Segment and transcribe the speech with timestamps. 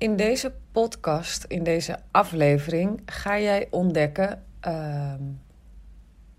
[0.00, 5.22] In deze podcast, in deze aflevering, ga jij ontdekken ehm,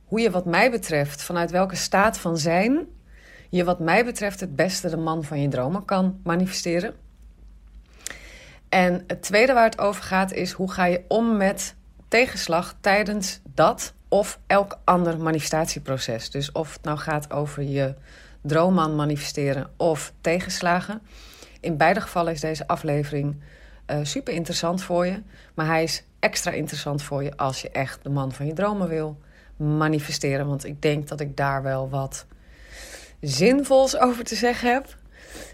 [0.05, 2.87] hoe je, wat mij betreft, vanuit welke staat van zijn
[3.49, 6.93] je, wat mij betreft, het beste de man van je dromen kan manifesteren.
[8.69, 11.75] En het tweede waar het over gaat is hoe ga je om met
[12.07, 16.29] tegenslag tijdens dat of elk ander manifestatieproces.
[16.29, 17.95] Dus of het nou gaat over je
[18.41, 21.01] droomman manifesteren of tegenslagen.
[21.61, 23.41] In beide gevallen is deze aflevering
[23.87, 25.21] uh, super interessant voor je.
[25.53, 28.87] Maar hij is extra interessant voor je als je echt de man van je dromen
[28.87, 29.17] wil
[29.55, 30.47] manifesteren.
[30.47, 32.25] Want ik denk dat ik daar wel wat
[33.19, 34.97] zinvols over te zeggen heb.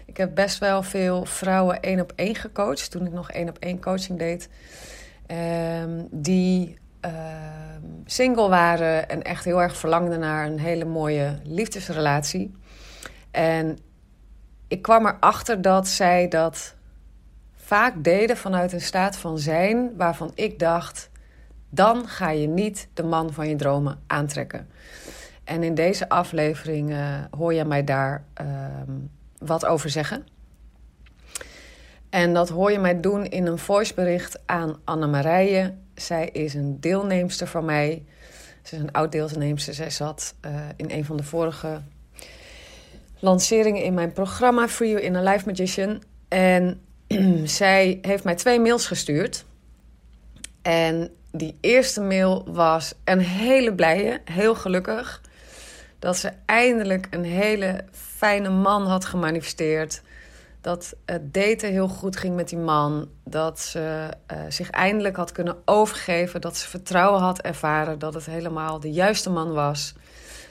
[0.06, 3.58] Ik heb best wel veel vrouwen één op één gecoacht toen ik nog één op
[3.58, 4.48] één coaching deed.
[5.82, 12.54] Um, die Ehm, single waren en echt heel erg verlangden naar een hele mooie liefdesrelatie.
[13.30, 13.78] En
[14.68, 16.74] ik kwam erachter dat zij dat
[17.54, 21.10] vaak deden vanuit een staat van zijn waarvan ik dacht:
[21.70, 24.68] dan ga je niet de man van je dromen aantrekken.
[25.44, 28.92] En in deze aflevering uh, hoor je mij daar ehm,
[29.38, 30.26] wat over zeggen.
[32.10, 37.46] En dat hoor je mij doen in een voicebericht aan Anne-Marije zij is een deelnemster
[37.46, 38.04] van mij.
[38.62, 39.74] Ze is een oud deelnemster.
[39.74, 41.80] Zij zat uh, in een van de vorige
[43.18, 46.02] lanceringen in mijn programma For You in a Life Magician.
[46.28, 46.80] En
[47.60, 49.44] zij heeft mij twee mails gestuurd.
[50.62, 55.22] En die eerste mail was een hele blije, heel gelukkig.
[55.98, 60.02] Dat ze eindelijk een hele fijne man had gemanifesteerd
[60.60, 63.08] dat het daten heel goed ging met die man.
[63.24, 66.40] Dat ze uh, zich eindelijk had kunnen overgeven.
[66.40, 69.94] Dat ze vertrouwen had ervaren dat het helemaal de juiste man was.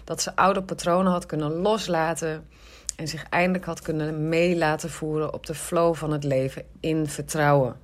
[0.08, 2.48] Dat ze oude patronen had kunnen loslaten.
[2.96, 7.08] En zich eindelijk had kunnen mee laten voeren op de flow van het leven in
[7.08, 7.76] vertrouwen.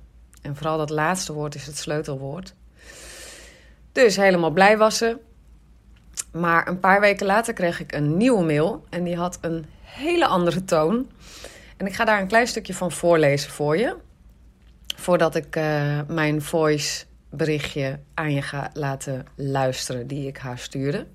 [0.42, 2.54] En vooral dat laatste woord is het sleutelwoord.
[3.92, 5.18] Dus helemaal blij was ze.
[6.32, 8.84] Maar een paar weken later kreeg ik een nieuwe mail.
[8.90, 11.10] En die had een hele andere toon.
[11.76, 13.96] En ik ga daar een klein stukje van voorlezen voor je.
[14.96, 21.06] Voordat ik uh, mijn voice berichtje aan je ga laten luisteren die ik haar stuurde.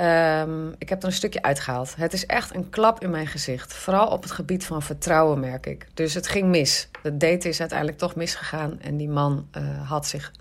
[0.00, 1.96] Um, ik heb er een stukje uitgehaald.
[1.96, 3.74] Het is echt een klap in mijn gezicht.
[3.74, 5.86] Vooral op het gebied van vertrouwen, merk ik.
[5.94, 6.88] Dus het ging mis.
[7.02, 8.80] Het date is uiteindelijk toch misgegaan.
[8.80, 10.32] En die man uh, had, zich,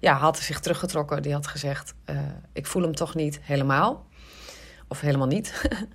[0.00, 1.22] ja, had zich teruggetrokken.
[1.22, 2.16] Die had gezegd: uh,
[2.52, 4.06] Ik voel hem toch niet helemaal.
[4.88, 5.52] Of helemaal niet.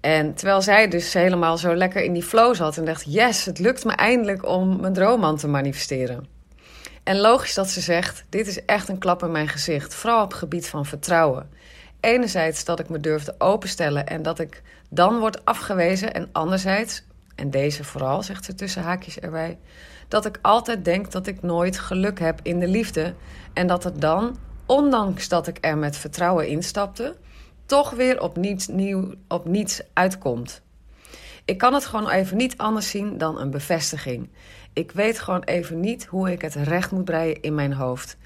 [0.00, 3.58] En terwijl zij dus helemaal zo lekker in die flow zat en dacht: Yes, het
[3.58, 6.26] lukt me eindelijk om mijn droomman te manifesteren.
[7.02, 10.30] En logisch dat ze zegt: Dit is echt een klap in mijn gezicht, vooral op
[10.30, 11.50] het gebied van vertrouwen.
[12.00, 17.02] Enerzijds dat ik me durfde openstellen en dat ik dan word afgewezen, en anderzijds,
[17.34, 19.58] en deze vooral, zegt ze tussen haakjes erbij,
[20.08, 23.14] dat ik altijd denk dat ik nooit geluk heb in de liefde
[23.52, 27.16] en dat het dan, ondanks dat ik er met vertrouwen instapte,
[27.66, 30.62] toch weer op niets, nieuw, op niets uitkomt.
[31.44, 34.28] Ik kan het gewoon even niet anders zien dan een bevestiging.
[34.72, 38.16] Ik weet gewoon even niet hoe ik het recht moet breien in mijn hoofd.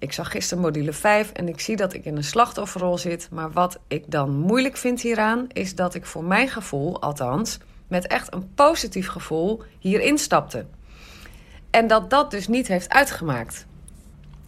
[0.00, 3.28] Ik zag gisteren module 5 en ik zie dat ik in een slachtofferrol zit.
[3.30, 7.58] Maar wat ik dan moeilijk vind hieraan, is dat ik voor mijn gevoel, althans,
[7.88, 10.66] met echt een positief gevoel hierin stapte.
[11.70, 13.66] En dat dat dus niet heeft uitgemaakt.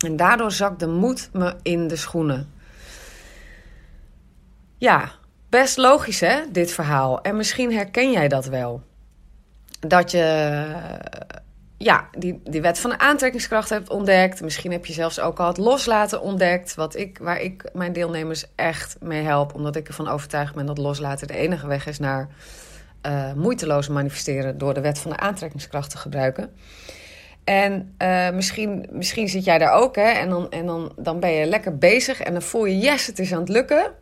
[0.04, 2.52] En daardoor zakt de moed me in de schoenen.
[4.78, 5.12] Ja,
[5.48, 7.20] best logisch hè, dit verhaal.
[7.20, 8.82] En misschien herken jij dat wel.
[9.80, 10.66] Dat je
[11.82, 14.42] ja, die, die wet van de aantrekkingskracht hebt ontdekt.
[14.42, 16.74] Misschien heb je zelfs ook al het loslaten ontdekt.
[16.74, 19.54] Wat ik, waar ik mijn deelnemers echt mee help.
[19.54, 22.28] Omdat ik ervan overtuigd ben dat loslaten de enige weg is naar
[23.06, 26.50] uh, moeiteloos manifesteren door de wet van de aantrekkingskracht te gebruiken.
[27.44, 30.10] En uh, misschien, misschien zit jij daar ook, hè?
[30.10, 33.18] En, dan, en dan, dan ben je lekker bezig en dan voel je, yes, het
[33.18, 33.92] is aan het lukken.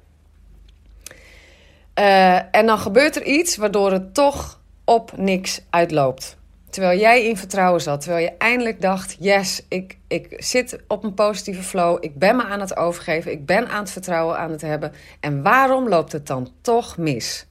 [1.98, 6.38] Uh, en dan gebeurt er iets waardoor het toch op niks uitloopt.
[6.70, 11.14] Terwijl jij in vertrouwen zat, terwijl je eindelijk dacht: yes, ik, ik zit op een
[11.14, 14.60] positieve flow, ik ben me aan het overgeven, ik ben aan het vertrouwen aan het
[14.60, 14.92] hebben.
[15.20, 17.46] En waarom loopt het dan toch mis?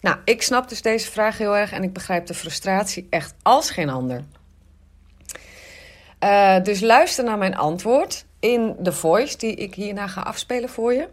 [0.00, 3.70] Nou, ik snap dus deze vraag heel erg en ik begrijp de frustratie echt als
[3.70, 4.24] geen ander.
[6.24, 10.92] Uh, dus luister naar mijn antwoord in de voice die ik hierna ga afspelen voor
[10.92, 11.08] je.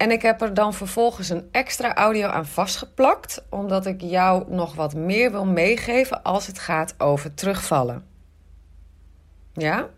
[0.00, 4.74] En ik heb er dan vervolgens een extra audio aan vastgeplakt, omdat ik jou nog
[4.74, 8.04] wat meer wil meegeven als het gaat over terugvallen.
[9.52, 9.88] Ja?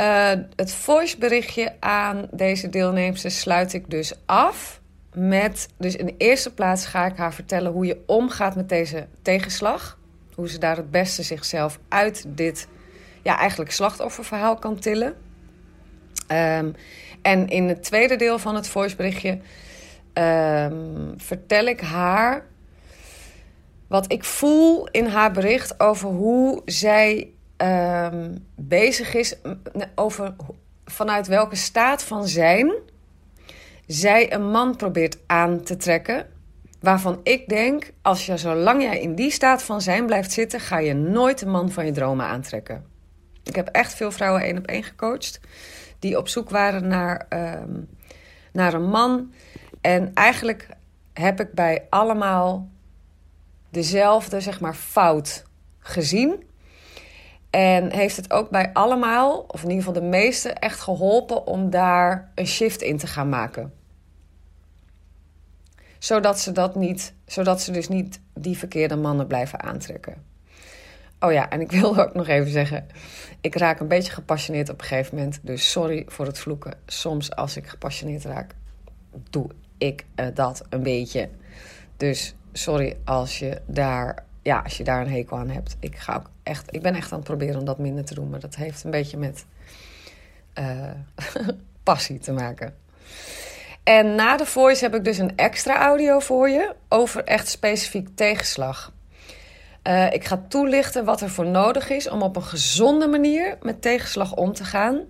[0.00, 4.80] Uh, het voiceberichtje aan deze deelnemers sluit ik dus af
[5.14, 5.68] met.
[5.76, 9.98] Dus in de eerste plaats ga ik haar vertellen hoe je omgaat met deze tegenslag.
[10.34, 12.68] Hoe ze daar het beste zichzelf uit dit,
[13.22, 15.14] ja, eigenlijk slachtofferverhaal kan tillen.
[16.32, 16.74] Um,
[17.22, 19.38] en in het tweede deel van het voiceberichtje
[20.14, 22.46] um, vertel ik haar
[23.86, 29.34] wat ik voel in haar bericht over hoe zij um, bezig is,
[29.94, 30.34] over
[30.84, 32.72] vanuit welke staat van zijn
[33.86, 36.26] zij een man probeert aan te trekken.
[36.80, 40.78] Waarvan ik denk, als je zolang jij in die staat van zijn blijft zitten, ga
[40.78, 42.84] je nooit de man van je dromen aantrekken.
[43.44, 45.40] Ik heb echt veel vrouwen één op één gecoacht
[46.00, 47.80] die op zoek waren naar, ehm,
[48.52, 49.32] naar een man.
[49.80, 50.68] En eigenlijk
[51.12, 52.68] heb ik bij allemaal
[53.70, 55.44] dezelfde zeg maar, fout
[55.78, 56.48] gezien.
[57.50, 61.70] En heeft het ook bij allemaal, of in ieder geval de meeste, echt geholpen om
[61.70, 63.72] daar een shift in te gaan maken.
[65.98, 70.29] Zodat ze, dat niet, zodat ze dus niet die verkeerde mannen blijven aantrekken.
[71.20, 72.86] Oh ja, en ik wil ook nog even zeggen:
[73.40, 75.38] ik raak een beetje gepassioneerd op een gegeven moment.
[75.42, 76.74] Dus sorry voor het vloeken.
[76.86, 78.54] Soms als ik gepassioneerd raak,
[79.30, 79.46] doe
[79.78, 81.28] ik uh, dat een beetje.
[81.96, 85.76] Dus sorry als je daar, ja, als je daar een hekel aan hebt.
[85.80, 88.30] Ik, ga ook echt, ik ben echt aan het proberen om dat minder te doen.
[88.30, 89.44] Maar dat heeft een beetje met
[90.58, 90.90] uh,
[91.82, 92.74] passie te maken.
[93.82, 98.08] En na de voice heb ik dus een extra audio voor je over echt specifiek
[98.14, 98.92] tegenslag.
[99.90, 103.82] Uh, ik ga toelichten wat er voor nodig is om op een gezonde manier met
[103.82, 105.00] tegenslag om te gaan.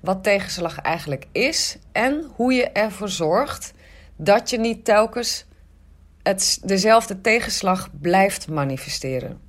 [0.00, 3.72] Wat tegenslag eigenlijk is en hoe je ervoor zorgt
[4.16, 5.44] dat je niet telkens
[6.22, 9.40] het, dezelfde tegenslag blijft manifesteren.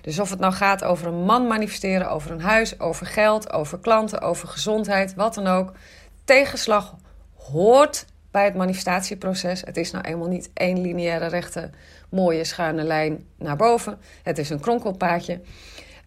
[0.00, 3.78] Dus of het nou gaat over een man manifesteren, over een huis, over geld, over
[3.78, 5.72] klanten, over gezondheid, wat dan ook.
[6.24, 6.94] Tegenslag
[7.34, 9.60] hoort bij het manifestatieproces.
[9.60, 11.70] Het is nou eenmaal niet één lineaire rechte
[12.08, 13.98] mooie schuine lijn naar boven.
[14.22, 15.40] Het is een kronkelpaadje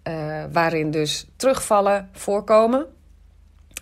[0.08, 2.86] uh, waarin dus terugvallen voorkomen.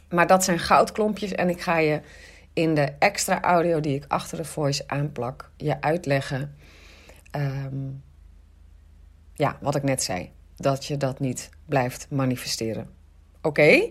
[0.09, 2.01] Maar dat zijn goudklompjes en ik ga je
[2.53, 6.55] in de extra audio die ik achter de voice aanplak je uitleggen.
[7.35, 8.03] Um,
[9.33, 10.31] ja, wat ik net zei.
[10.55, 12.89] Dat je dat niet blijft manifesteren.
[13.41, 13.89] Oké?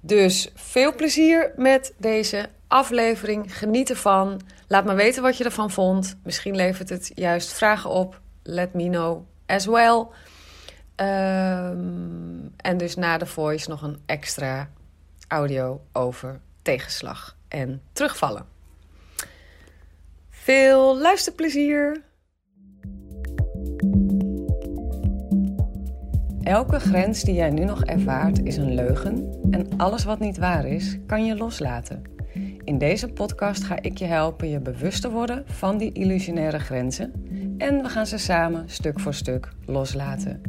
[0.00, 3.58] Dus veel plezier met deze aflevering.
[3.58, 4.40] Geniet ervan.
[4.66, 6.18] Laat me weten wat je ervan vond.
[6.22, 8.20] Misschien levert het juist vragen op.
[8.42, 10.06] Let me know as well.
[11.00, 14.70] Um, en dus na de voice nog een extra
[15.28, 18.46] audio over tegenslag en terugvallen.
[20.30, 22.02] Veel luisterplezier!
[26.42, 30.66] Elke grens die jij nu nog ervaart is een leugen en alles wat niet waar
[30.66, 32.17] is, kan je loslaten.
[32.68, 37.12] In deze podcast ga ik je helpen je bewust te worden van die illusionaire grenzen
[37.58, 40.42] en we gaan ze samen stuk voor stuk loslaten.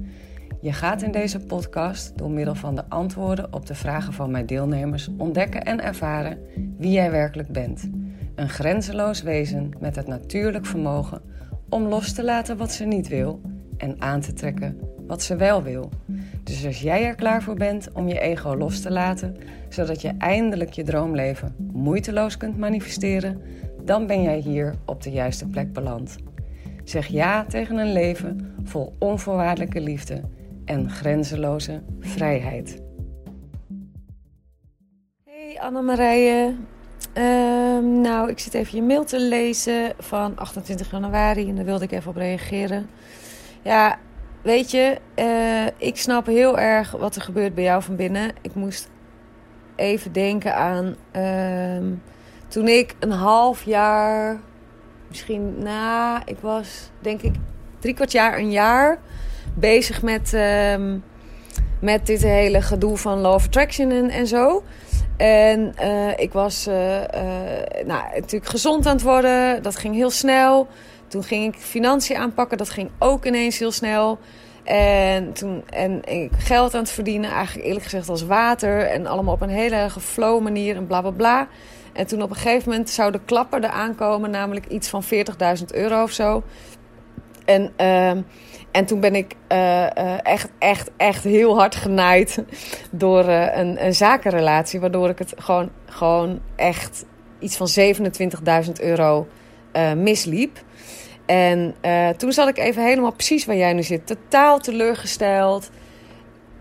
[0.61, 4.45] Je gaat in deze podcast door middel van de antwoorden op de vragen van mijn
[4.45, 6.37] deelnemers ontdekken en ervaren
[6.77, 7.89] wie jij werkelijk bent.
[8.35, 11.21] Een grenzeloos wezen met het natuurlijk vermogen
[11.69, 13.41] om los te laten wat ze niet wil
[13.77, 15.89] en aan te trekken wat ze wel wil.
[16.43, 19.35] Dus als jij er klaar voor bent om je ego los te laten,
[19.69, 23.41] zodat je eindelijk je droomleven moeiteloos kunt manifesteren,
[23.83, 26.15] dan ben jij hier op de juiste plek beland.
[26.83, 30.21] Zeg ja tegen een leven vol onvoorwaardelijke liefde
[30.65, 32.81] en grenzeloze vrijheid.
[35.25, 36.55] Hey Annemarije.
[37.17, 41.83] Um, nou, ik zit even je mail te lezen van 28 januari en daar wilde
[41.83, 42.89] ik even op reageren.
[43.61, 43.99] Ja,
[44.41, 48.31] weet je, uh, ik snap heel erg wat er gebeurt bij jou van binnen.
[48.41, 48.89] Ik moest
[49.75, 51.93] even denken aan uh,
[52.47, 54.39] toen ik een half jaar,
[55.07, 57.35] misschien, nou, ik was denk ik
[57.79, 58.99] drie kwart jaar, een jaar
[59.53, 60.97] bezig met, ehm,
[61.81, 64.63] met dit hele gedoe van of Attraction en, en zo.
[65.17, 66.73] En uh, ik was uh,
[67.85, 69.63] nou, natuurlijk gezond aan het worden.
[69.63, 70.67] Dat ging heel snel.
[71.09, 72.57] Toen ging ik financiën aanpakken.
[72.57, 74.19] Dat ging ook ineens heel snel.
[74.63, 78.79] En toen en ik geld aan het verdienen, eigenlijk eerlijk gezegd als water.
[78.87, 81.47] En allemaal op een hele erg flow manier en bla bla bla.
[81.93, 85.65] En toen op een gegeven moment zou de klapper er aankomen, namelijk iets van 40.000
[85.71, 86.43] euro of zo.
[87.45, 88.09] En, uh,
[88.71, 92.43] en toen ben ik uh, uh, echt, echt, echt heel hard genaaid
[92.91, 94.79] door uh, een, een zakenrelatie.
[94.79, 97.05] Waardoor ik het gewoon, gewoon echt
[97.39, 97.67] iets van
[98.65, 99.27] 27.000 euro
[99.95, 100.57] misliep.
[101.29, 101.75] En
[102.17, 104.07] toen zat ik even helemaal precies waar jij nu zit.
[104.07, 105.69] Totaal teleurgesteld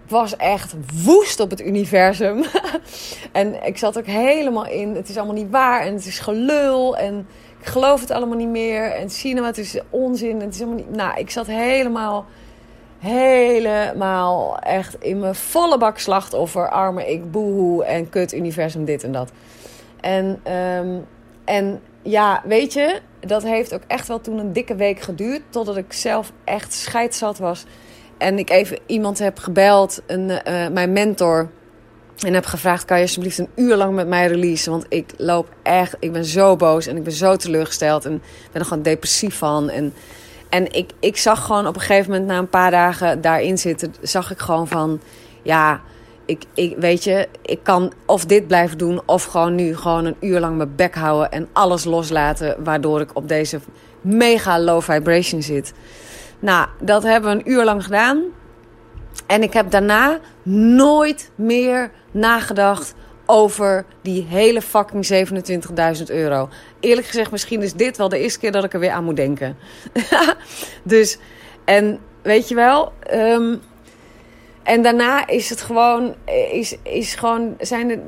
[0.09, 2.45] was echt woest op het universum.
[3.33, 4.95] en ik zat ook helemaal in.
[4.95, 6.97] Het is allemaal niet waar en het is gelul.
[6.97, 7.27] En
[7.61, 8.93] ik geloof het allemaal niet meer.
[8.93, 10.41] En cinema, het is onzin.
[10.41, 10.97] Het is helemaal niet.
[10.97, 12.27] Nou, ik zat helemaal.
[12.99, 16.71] Helemaal echt in mijn volle bak slachtoffer.
[16.71, 19.33] Arme ik, boehoe en kut universum, dit en dat.
[20.01, 21.07] En, um,
[21.45, 25.43] en ja, weet je, dat heeft ook echt wel toen een dikke week geduurd.
[25.50, 27.64] Totdat ik zelf echt scheidzat was
[28.19, 31.50] en ik even iemand heb gebeld, een, uh, mijn mentor.
[32.19, 34.73] En heb gevraagd: kan je alsjeblieft een uur lang met mij releasen?
[34.73, 38.05] Want ik loop echt, ik ben zo boos en ik ben zo teleurgesteld.
[38.05, 39.71] En ben er gewoon depressief van.
[39.71, 39.95] En,
[40.49, 43.95] en ik, ik zag gewoon op een gegeven moment, na een paar dagen daarin zitten,
[44.00, 45.00] zag ik gewoon van:
[45.43, 45.81] ja,
[46.28, 50.16] ik, ik, weet je, ik kan of dit blijven doen, of gewoon nu gewoon een
[50.20, 52.64] uur lang mijn bek houden en alles loslaten.
[52.64, 53.61] Waardoor ik op deze
[54.00, 55.73] mega low vibration zit.
[56.38, 58.23] Nou, dat hebben we een uur lang gedaan.
[59.26, 62.94] En ik heb daarna nooit meer nagedacht
[63.26, 65.28] over die hele fucking
[65.99, 66.49] 27.000 euro.
[66.80, 69.16] Eerlijk gezegd, misschien is dit wel de eerste keer dat ik er weer aan moet
[69.16, 69.56] denken.
[70.82, 71.18] dus,
[71.64, 73.61] en weet je wel, um,
[74.69, 76.15] en daarna is het gewoon,
[76.53, 78.01] is, is gewoon, zijn het,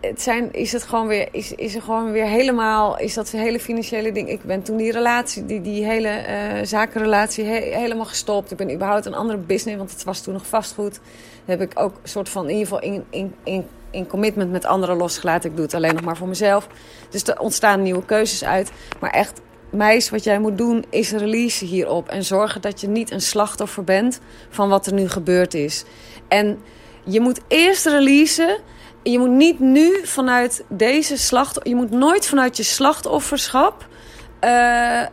[0.00, 3.60] het zijn, is het gewoon weer, is, is er gewoon weer helemaal, is dat hele
[3.60, 4.28] financiële ding.
[4.28, 8.50] Ik ben toen die relatie, die, die hele uh, zakenrelatie helemaal gestopt.
[8.50, 11.00] Ik ben überhaupt een andere business, want het was toen nog vastgoed.
[11.44, 14.64] heb ik ook een soort van, in ieder geval in, in, in, in commitment met
[14.64, 15.50] anderen losgelaten.
[15.50, 16.68] Ik doe het alleen nog maar voor mezelf.
[17.10, 18.70] Dus er ontstaan nieuwe keuzes uit.
[19.00, 19.40] Maar echt
[19.76, 22.08] meis, wat jij moet doen is release hierop.
[22.08, 25.84] En zorgen dat je niet een slachtoffer bent van wat er nu gebeurd is.
[26.28, 26.58] En
[27.04, 28.58] je moet eerst releasen.
[29.02, 31.70] Je moet niet nu vanuit deze slachtoffer...
[31.70, 33.86] Je moet nooit vanuit je slachtofferschap
[34.40, 34.50] uh,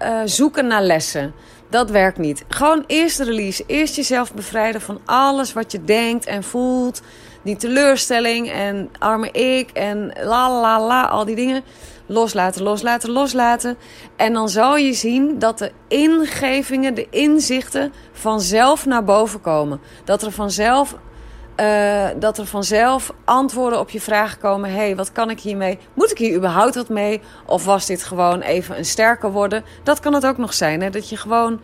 [0.02, 1.34] uh, zoeken naar lessen.
[1.70, 2.44] Dat werkt niet.
[2.48, 3.64] Gewoon eerst release.
[3.68, 7.02] Eerst jezelf bevrijden van alles wat je denkt en voelt.
[7.44, 11.64] Die teleurstelling en arme ik en la la la, al die dingen
[12.06, 13.78] loslaten, loslaten, loslaten.
[14.16, 19.80] En dan zal je zien dat de ingevingen, de inzichten vanzelf naar boven komen.
[20.04, 20.96] Dat er vanzelf,
[21.60, 24.70] uh, dat er vanzelf antwoorden op je vragen komen.
[24.70, 25.80] Hé, hey, wat kan ik hiermee?
[25.94, 27.22] Moet ik hier überhaupt wat mee?
[27.46, 29.64] Of was dit gewoon even een sterker worden?
[29.84, 30.82] Dat kan het ook nog zijn.
[30.82, 30.90] Hè?
[30.90, 31.60] Dat je gewoon.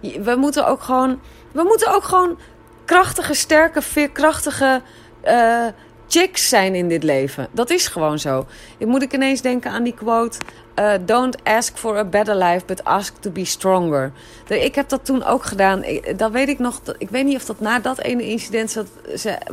[0.00, 1.20] We moeten ook gewoon.
[1.52, 2.38] We moeten ook gewoon
[2.84, 4.82] krachtige, sterke, veerkrachtige.
[5.24, 5.66] Uh,
[6.12, 7.48] chicks zijn in dit leven.
[7.52, 8.46] Dat is gewoon zo.
[8.78, 10.38] Ik moet ik ineens denken aan die quote...
[10.78, 14.12] Uh, don't ask for a better life, but ask to be stronger.
[14.48, 15.84] Ik heb dat toen ook gedaan.
[16.16, 16.80] Dat weet ik nog.
[16.98, 18.76] Ik weet niet of dat na dat ene incident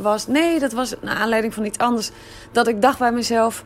[0.00, 0.26] was.
[0.26, 2.10] Nee, dat was naar aanleiding van iets anders.
[2.52, 3.64] Dat ik dacht bij mezelf...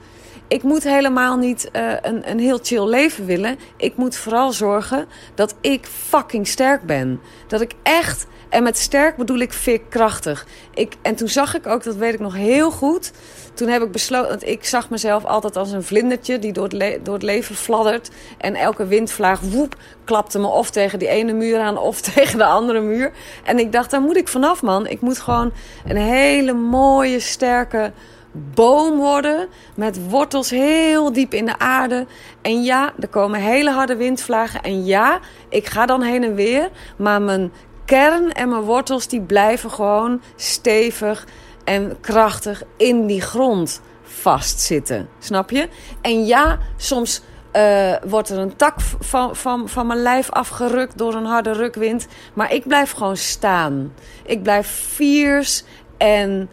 [0.48, 3.58] Ik moet helemaal niet uh, een, een heel chill leven willen.
[3.76, 7.20] Ik moet vooral zorgen dat ik fucking sterk ben.
[7.46, 10.46] Dat ik echt en met sterk bedoel ik veerkrachtig.
[10.74, 13.12] Ik, en toen zag ik ook, dat weet ik nog heel goed.
[13.54, 17.04] Toen heb ik besloten, want ik zag mezelf altijd als een vlindertje die door het,
[17.04, 18.10] door het leven fladdert.
[18.38, 22.44] En elke windvlaag, woep, klapte me of tegen die ene muur aan of tegen de
[22.44, 23.12] andere muur.
[23.44, 24.86] En ik dacht, daar moet ik vanaf, man.
[24.86, 25.52] Ik moet gewoon
[25.86, 27.92] een hele mooie, sterke
[28.32, 29.48] boom worden.
[29.76, 32.06] Met wortels heel diep in de aarde.
[32.42, 34.62] En ja, er komen hele harde windvlagen.
[34.62, 35.18] En ja,
[35.48, 36.70] ik ga dan heen en weer.
[36.96, 37.52] Maar mijn
[37.84, 41.26] kern en mijn wortels die blijven gewoon stevig
[41.64, 45.08] en krachtig in die grond vastzitten.
[45.18, 45.68] Snap je?
[46.00, 47.22] En ja, soms
[47.56, 52.06] uh, wordt er een tak van, van, van mijn lijf afgerukt door een harde rukwind.
[52.34, 53.92] Maar ik blijf gewoon staan.
[54.24, 55.64] Ik blijf fiers
[55.96, 56.48] en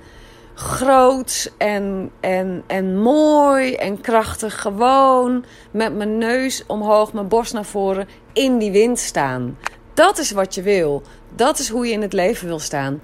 [0.53, 4.61] groot en, en, en mooi en krachtig.
[4.61, 9.57] Gewoon met mijn neus omhoog, mijn borst naar voren in die wind staan.
[9.93, 11.03] Dat is wat je wil.
[11.35, 13.01] Dat is hoe je in het leven wil staan.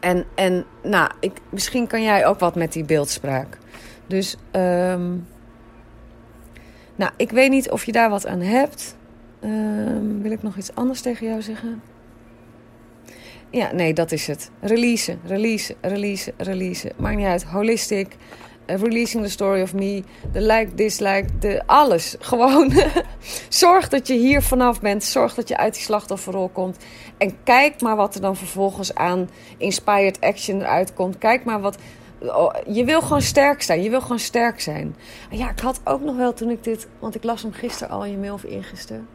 [0.00, 3.58] En, en nou, ik, misschien kan jij ook wat met die beeldspraak.
[4.06, 5.26] Dus, um,
[6.96, 8.96] Nou, ik weet niet of je daar wat aan hebt.
[9.40, 11.82] Ehm, wil ik nog iets anders tegen jou zeggen?
[13.50, 14.50] Ja, nee, dat is het.
[14.60, 16.92] Release, release, release, release.
[16.96, 17.44] Maakt niet uit.
[17.44, 18.16] Holistic,
[18.76, 22.16] releasing the story of me, de like, dislike, de alles.
[22.20, 22.72] Gewoon
[23.48, 25.04] zorg dat je hier vanaf bent.
[25.04, 26.76] Zorg dat je uit die slachtofferrol komt.
[27.18, 31.18] En kijk maar wat er dan vervolgens aan inspired action eruit komt.
[31.18, 31.78] Kijk maar wat.
[32.18, 33.82] Oh, je wil gewoon sterk zijn.
[33.82, 34.96] Je wil gewoon sterk zijn.
[35.30, 36.88] Ja, ik had ook nog wel toen ik dit.
[36.98, 39.08] Want ik las hem gisteren al in je mail of ingisteren.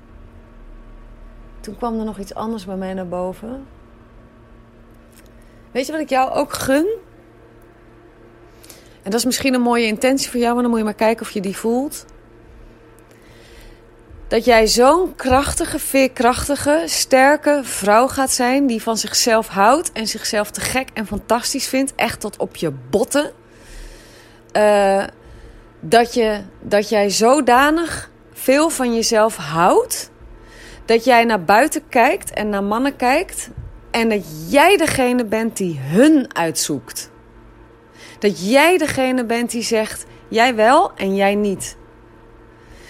[1.59, 3.65] Toen kwam er nog iets anders bij mij naar boven.
[5.71, 6.87] Weet je wat ik jou ook gun?
[9.05, 11.25] En dat is misschien een mooie intentie voor jou, maar dan moet je maar kijken
[11.25, 12.05] of je die voelt.
[14.27, 20.51] Dat jij zo'n krachtige, veerkrachtige, sterke vrouw gaat zijn die van zichzelf houdt en zichzelf
[20.51, 23.31] te gek en fantastisch vindt, echt tot op je botten.
[24.53, 25.03] Uh,
[25.79, 30.11] dat, je, dat jij zodanig veel van jezelf houdt,
[30.85, 33.49] dat jij naar buiten kijkt en naar mannen kijkt
[33.91, 37.13] en dat jij degene bent die hun uitzoekt.
[38.25, 41.77] Dat jij degene bent die zegt: jij wel en jij niet.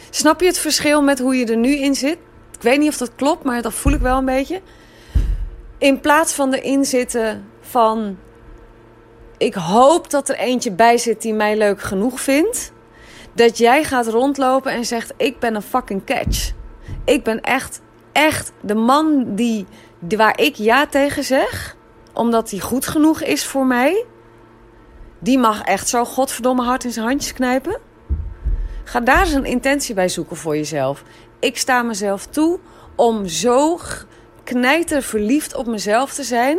[0.10, 2.18] Snap je het verschil met hoe je er nu in zit?
[2.56, 4.62] Ik weet niet of dat klopt, maar dat voel ik wel een beetje.
[5.78, 8.18] In plaats van erin zitten van:
[9.38, 12.72] ik hoop dat er eentje bij zit die mij leuk genoeg vindt.
[13.34, 16.52] Dat jij gaat rondlopen en zegt: ik ben een fucking catch.
[17.06, 19.66] Ik ben echt, echt de man die
[20.00, 21.76] waar ik ja tegen zeg,
[22.14, 24.06] omdat die goed genoeg is voor mij,
[25.20, 27.80] die mag echt zo godverdomme hard in zijn handjes knijpen.
[28.84, 31.04] Ga daar eens een intentie bij zoeken voor jezelf.
[31.40, 32.60] Ik sta mezelf toe
[32.96, 33.80] om zo
[34.44, 36.58] knijter verliefd op mezelf te zijn.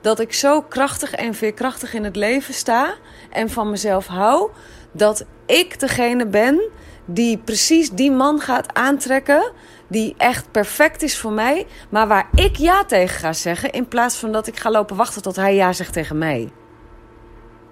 [0.00, 2.94] Dat ik zo krachtig en veerkrachtig in het leven sta.
[3.30, 4.50] En van mezelf hou.
[4.92, 6.70] Dat ik degene ben
[7.04, 9.52] die precies die man gaat aantrekken
[9.88, 14.16] die echt perfect is voor mij, maar waar ik ja tegen ga zeggen in plaats
[14.16, 16.50] van dat ik ga lopen wachten tot hij ja zegt tegen mij.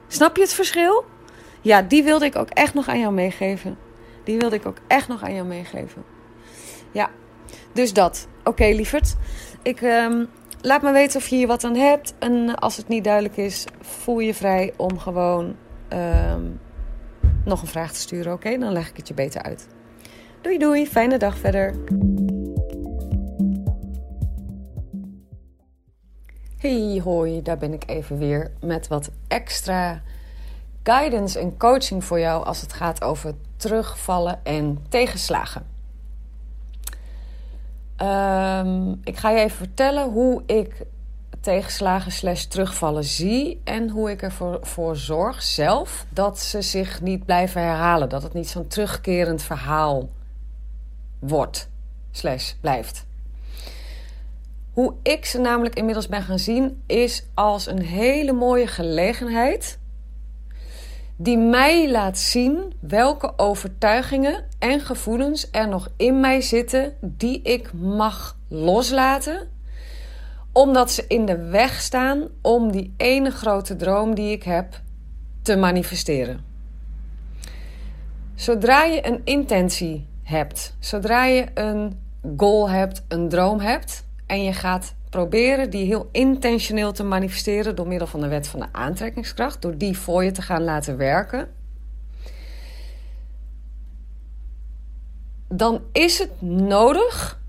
[0.08, 1.04] Snap je het verschil?
[1.60, 3.78] Ja, die wilde ik ook echt nog aan jou meegeven.
[4.24, 6.04] Die wilde ik ook echt nog aan jou meegeven.
[6.92, 7.10] Ja,
[7.72, 8.28] dus dat.
[8.44, 9.16] Oké, lieverd.
[9.62, 10.28] Ik um,
[10.60, 12.14] laat me weten of je hier wat aan hebt.
[12.18, 15.56] En als het niet duidelijk is, voel je vrij om gewoon
[15.92, 16.60] um,
[17.44, 18.32] nog een vraag te sturen.
[18.32, 19.66] Oké, dan leg ik het je beter uit.
[20.40, 21.74] Doei doei, fijne dag verder.
[26.64, 30.02] Hey hoi, daar ben ik even weer met wat extra
[30.82, 35.66] guidance en coaching voor jou als het gaat over terugvallen en tegenslagen.
[38.02, 40.82] Um, ik ga je even vertellen hoe ik
[41.40, 47.24] tegenslagen slash terugvallen zie en hoe ik ervoor voor zorg zelf dat ze zich niet
[47.24, 48.08] blijven herhalen.
[48.08, 50.08] Dat het niet zo'n terugkerend verhaal
[51.18, 51.68] wordt,
[52.10, 53.06] slash blijft.
[54.74, 59.78] Hoe ik ze namelijk inmiddels ben gaan zien, is als een hele mooie gelegenheid
[61.16, 67.72] die mij laat zien welke overtuigingen en gevoelens er nog in mij zitten die ik
[67.72, 69.48] mag loslaten,
[70.52, 74.80] omdat ze in de weg staan om die ene grote droom die ik heb
[75.42, 76.44] te manifesteren.
[78.34, 81.98] Zodra je een intentie hebt, zodra je een
[82.36, 87.86] goal hebt, een droom hebt en je gaat proberen die heel intentioneel te manifesteren door
[87.86, 91.48] middel van de wet van de aantrekkingskracht, door die voor je te gaan laten werken,
[95.48, 97.40] dan is het nodig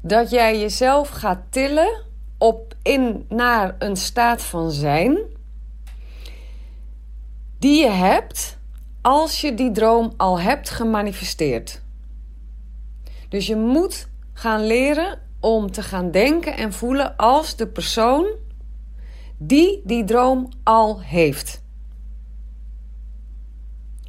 [0.00, 2.02] dat jij jezelf gaat tillen
[2.38, 5.18] op in naar een staat van zijn
[7.58, 8.58] die je hebt
[9.00, 11.82] als je die droom al hebt gemanifesteerd.
[13.28, 18.26] Dus je moet gaan leren om te gaan denken en voelen als de persoon
[19.36, 21.62] die die droom al heeft.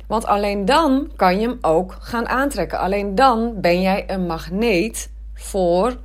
[0.08, 2.80] Want alleen dan kan je hem ook gaan aantrekken.
[2.80, 6.00] Alleen dan ben jij een magneet voor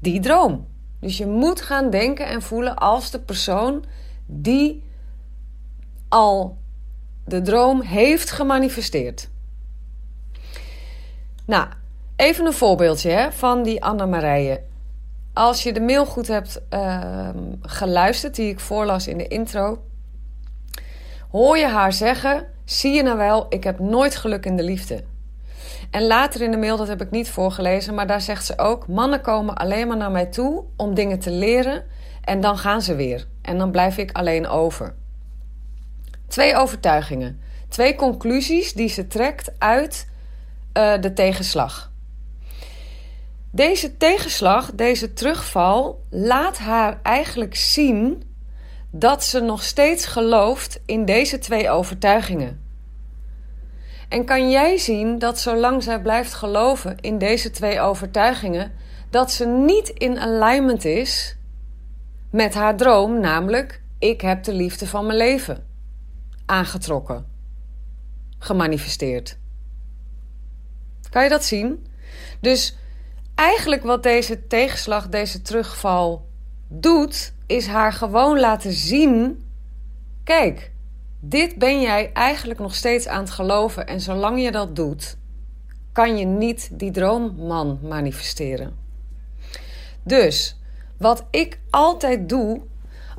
[0.00, 0.66] die droom.
[1.00, 3.84] Dus je moet gaan denken en voelen als de persoon
[4.26, 4.82] die
[6.08, 6.58] al
[7.24, 9.30] de droom heeft gemanifesteerd.
[11.46, 11.68] Nou,
[12.16, 14.62] Even een voorbeeldje hè, van die Anne-Marije.
[15.32, 17.28] Als je de mail goed hebt uh,
[17.60, 19.82] geluisterd, die ik voorlas in de intro,
[21.30, 25.04] hoor je haar zeggen: Zie je nou wel, ik heb nooit geluk in de liefde.
[25.90, 28.88] En later in de mail, dat heb ik niet voorgelezen, maar daar zegt ze ook:
[28.88, 31.84] Mannen komen alleen maar naar mij toe om dingen te leren
[32.24, 33.26] en dan gaan ze weer.
[33.42, 34.94] En dan blijf ik alleen over.
[36.28, 40.08] Twee overtuigingen, twee conclusies die ze trekt uit
[40.76, 41.91] uh, de tegenslag.
[43.54, 48.22] Deze tegenslag, deze terugval, laat haar eigenlijk zien
[48.90, 52.60] dat ze nog steeds gelooft in deze twee overtuigingen.
[54.08, 58.72] En kan jij zien dat zolang zij blijft geloven in deze twee overtuigingen,
[59.10, 61.36] dat ze niet in alignment is
[62.30, 65.66] met haar droom, namelijk ik heb de liefde van mijn leven
[66.46, 67.26] aangetrokken,
[68.38, 69.38] gemanifesteerd.
[71.10, 71.86] Kan je dat zien?
[72.40, 72.76] Dus
[73.34, 76.28] eigenlijk wat deze tegenslag, deze terugval
[76.68, 79.44] doet, is haar gewoon laten zien:
[80.24, 80.72] kijk,
[81.20, 83.86] dit ben jij eigenlijk nog steeds aan het geloven.
[83.86, 85.16] En zolang je dat doet,
[85.92, 88.76] kan je niet die droomman manifesteren.
[90.02, 90.56] Dus
[90.98, 92.60] wat ik altijd doe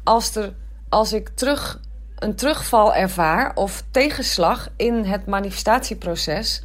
[0.04, 0.54] als, er,
[0.90, 1.80] als ik terug,
[2.16, 6.64] een terugval ervaar of tegenslag in het manifestatieproces,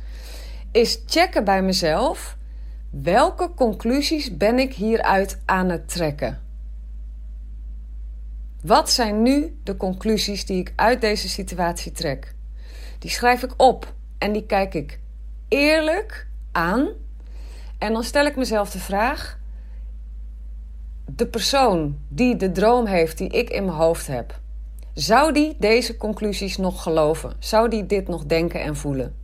[0.73, 2.37] is checken bij mezelf
[2.91, 6.41] welke conclusies ben ik hieruit aan het trekken.
[8.63, 12.35] Wat zijn nu de conclusies die ik uit deze situatie trek?
[12.99, 15.01] Die schrijf ik op en die kijk ik
[15.49, 16.89] eerlijk aan.
[17.79, 19.39] En dan stel ik mezelf de vraag:
[21.05, 24.41] de persoon die de droom heeft die ik in mijn hoofd heb,
[24.95, 27.37] zou die deze conclusies nog geloven?
[27.39, 29.15] Zou die dit nog denken en voelen?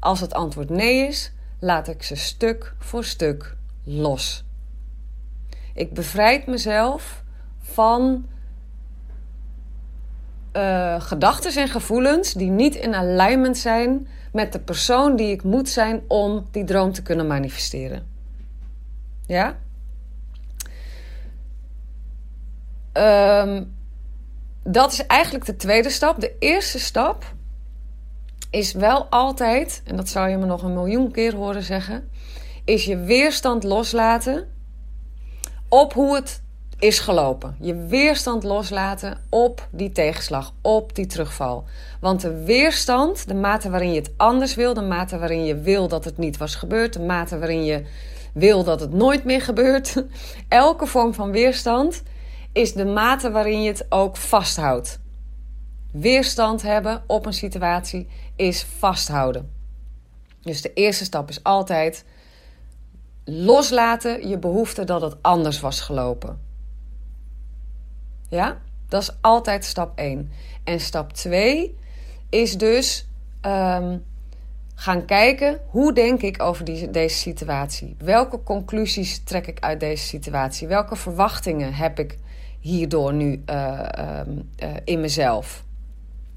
[0.00, 4.44] Als het antwoord nee is, laat ik ze stuk voor stuk los.
[5.74, 7.22] Ik bevrijd mezelf
[7.60, 8.26] van
[10.52, 15.68] uh, gedachten en gevoelens die niet in alignment zijn met de persoon die ik moet
[15.68, 18.06] zijn om die droom te kunnen manifesteren.
[19.26, 19.56] Ja?
[23.42, 23.74] Um,
[24.62, 26.20] dat is eigenlijk de tweede stap.
[26.20, 27.34] De eerste stap
[28.54, 32.08] is wel altijd, en dat zou je me nog een miljoen keer horen zeggen,
[32.64, 34.48] is je weerstand loslaten
[35.68, 36.42] op hoe het
[36.78, 37.56] is gelopen.
[37.60, 41.64] Je weerstand loslaten op die tegenslag, op die terugval.
[42.00, 45.88] Want de weerstand, de mate waarin je het anders wil, de mate waarin je wil
[45.88, 47.84] dat het niet was gebeurd, de mate waarin je
[48.32, 50.04] wil dat het nooit meer gebeurt,
[50.48, 52.02] elke vorm van weerstand
[52.52, 55.02] is de mate waarin je het ook vasthoudt.
[55.94, 59.50] Weerstand hebben op een situatie is vasthouden.
[60.40, 62.04] Dus de eerste stap is altijd
[63.24, 66.40] loslaten je behoefte dat het anders was gelopen.
[68.28, 70.30] Ja, dat is altijd stap 1.
[70.64, 71.76] En stap 2
[72.28, 73.06] is dus
[73.42, 74.04] um,
[74.74, 77.96] gaan kijken hoe denk ik over die, deze situatie?
[77.98, 80.68] Welke conclusies trek ik uit deze situatie?
[80.68, 82.18] Welke verwachtingen heb ik
[82.60, 83.80] hierdoor nu uh,
[84.62, 85.64] uh, in mezelf?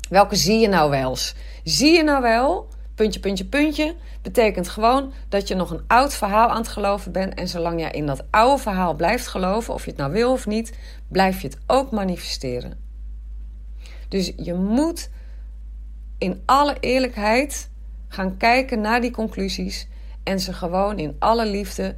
[0.09, 1.17] Welke zie je nou wel?
[1.63, 6.49] Zie je nou wel, puntje, puntje, puntje, betekent gewoon dat je nog een oud verhaal
[6.49, 7.33] aan het geloven bent.
[7.33, 10.45] En zolang jij in dat oude verhaal blijft geloven, of je het nou wil of
[10.45, 12.77] niet, blijf je het ook manifesteren.
[14.07, 15.09] Dus je moet
[16.17, 17.69] in alle eerlijkheid
[18.07, 19.87] gaan kijken naar die conclusies
[20.23, 21.95] en ze gewoon in alle liefde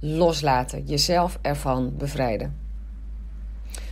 [0.00, 2.56] loslaten, jezelf ervan bevrijden.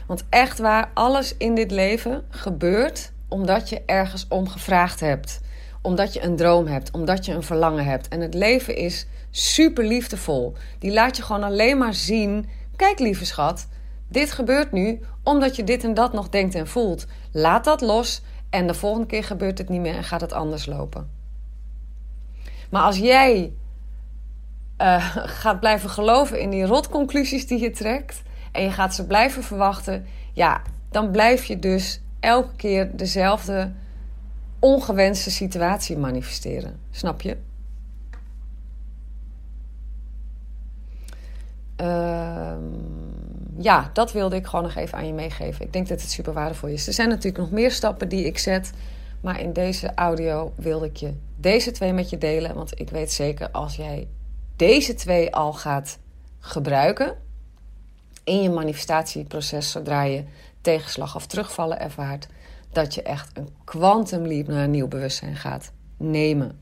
[0.07, 5.41] Want echt waar, alles in dit leven gebeurt omdat je ergens om gevraagd hebt.
[5.83, 8.09] Omdat je een droom hebt, omdat je een verlangen hebt.
[8.09, 10.55] En het leven is super liefdevol.
[10.79, 12.49] Die laat je gewoon alleen maar zien.
[12.77, 13.69] Kijk, lieve schat,
[14.09, 17.07] dit gebeurt nu omdat je dit en dat nog denkt en voelt.
[17.33, 20.67] Laat dat los en de volgende keer gebeurt het niet meer en gaat het anders
[20.67, 21.11] lopen.
[22.71, 23.53] Maar als jij
[24.79, 29.43] uh, gaat blijven geloven in die rotconclusies die je trekt en je gaat ze blijven
[29.43, 33.73] verwachten, ja, dan blijf je dus elke keer dezelfde
[34.59, 36.81] ongewenste situatie manifesteren.
[36.91, 37.37] Snap je?
[41.81, 42.57] Uh,
[43.59, 45.65] ja, dat wilde ik gewoon nog even aan je meegeven.
[45.65, 46.87] Ik denk dat het super waardevol is.
[46.87, 48.73] Er zijn natuurlijk nog meer stappen die ik zet.
[49.21, 52.55] Maar in deze audio wilde ik je deze twee met je delen.
[52.55, 54.09] Want ik weet zeker als jij
[54.57, 55.99] deze twee al gaat
[56.39, 57.17] gebruiken
[58.25, 60.25] in je manifestatieproces, zodra je
[60.67, 62.27] tegenslag of terugvallen ervaart,
[62.73, 66.59] dat je echt een quantum leap naar een nieuw bewustzijn gaat nemen.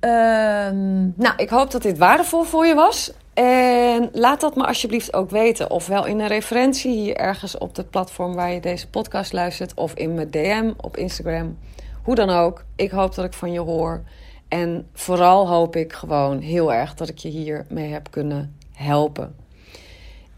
[0.00, 3.12] Ehm, nou, ik hoop dat dit waardevol voor je was.
[3.34, 5.70] En laat dat me alsjeblieft ook weten.
[5.70, 9.74] Ofwel in een referentie hier ergens op het platform waar je deze podcast luistert.
[9.74, 11.58] Of in mijn DM op Instagram.
[12.02, 12.64] Hoe dan ook.
[12.76, 14.02] Ik hoop dat ik van je hoor.
[14.48, 19.45] En vooral hoop ik gewoon heel erg dat ik je hiermee heb kunnen helpen.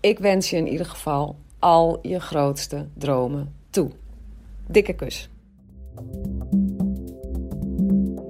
[0.01, 3.91] Ik wens je in ieder geval al je grootste dromen toe.
[4.67, 5.31] Dikke kus.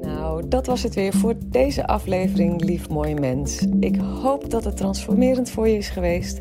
[0.02, 3.66] Nou, dat was het weer voor deze aflevering, lief mooi mens.
[3.80, 6.40] Ik hoop dat het transformerend voor je is geweest.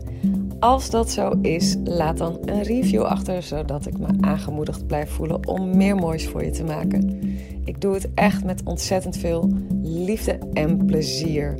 [0.59, 5.47] Als dat zo is, laat dan een review achter, zodat ik me aangemoedigd blijf voelen
[5.47, 7.21] om meer moois voor je te maken.
[7.65, 9.49] Ik doe het echt met ontzettend veel
[9.81, 11.59] liefde en plezier.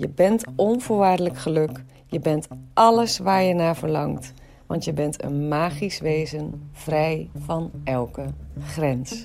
[0.00, 4.32] je bent onvoorwaardelijk geluk, je bent alles waar je naar verlangt.
[4.66, 8.26] Want je bent een magisch wezen, vrij van elke
[8.60, 9.24] grens.